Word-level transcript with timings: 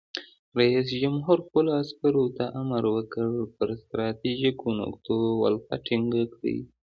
رئیس 0.57 0.85
جمهور 1.01 1.37
خپلو 1.47 1.69
عسکرو 1.81 2.25
ته 2.37 2.45
امر 2.59 2.83
وکړ؛ 2.95 3.29
پر 3.55 3.67
ستراتیژیکو 3.81 4.67
نقطو 4.79 5.17
ولکه 5.41 5.75
ټینګه 5.85 6.23
کړئ! 6.33 6.57